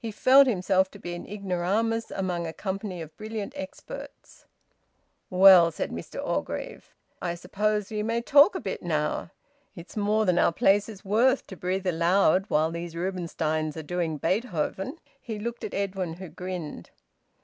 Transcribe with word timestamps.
He 0.00 0.10
felt 0.10 0.48
himself 0.48 0.90
to 0.90 0.98
be 0.98 1.14
an 1.14 1.24
ignoramus 1.24 2.10
among 2.10 2.48
a 2.48 2.52
company 2.52 3.00
of 3.00 3.16
brilliant 3.16 3.52
experts. 3.54 4.44
"Well," 5.30 5.70
said 5.70 5.92
Mr 5.92 6.20
Orgreave, 6.20 6.92
"I 7.22 7.36
suppose 7.36 7.88
we 7.88 8.02
may 8.02 8.20
talk 8.20 8.56
a 8.56 8.60
bit 8.60 8.82
now. 8.82 9.30
It's 9.76 9.96
more 9.96 10.26
than 10.26 10.36
our 10.36 10.50
place 10.52 10.88
is 10.88 11.04
worth 11.04 11.46
to 11.46 11.56
breathe 11.56 11.86
aloud 11.86 12.46
while 12.48 12.72
these 12.72 12.96
Rubinsteins 12.96 13.76
are 13.76 13.84
doing 13.84 14.16
Beethoven!" 14.16 14.98
He 15.22 15.38
looked 15.38 15.62
at 15.62 15.74
Edwin, 15.74 16.14
who 16.14 16.28
grinned. 16.28 16.90